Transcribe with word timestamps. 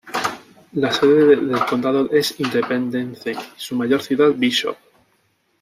La 0.73 0.91
sede 0.91 1.27
del 1.35 1.59
condado 1.69 2.09
es 2.11 2.39
Independence 2.39 3.33
y 3.33 3.37
su 3.55 3.75
mayor 3.75 4.01
ciudad 4.01 4.31
Bishop. 4.35 4.75